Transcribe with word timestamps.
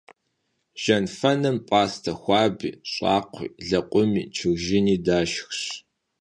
Жьэнфэным 0.81 1.57
пӀастэ 1.67 2.11
хуаби, 2.19 2.69
щӀакхъуи, 2.93 3.47
лэкъуми, 3.67 4.23
чыржыни 4.35 4.97
дашх. 5.05 5.39